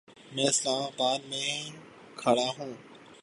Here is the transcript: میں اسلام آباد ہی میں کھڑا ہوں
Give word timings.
میں 0.31 0.45
اسلام 0.45 0.81
آباد 0.81 1.19
ہی 1.19 1.29
میں 1.29 1.71
کھڑا 2.17 2.47
ہوں 2.57 2.73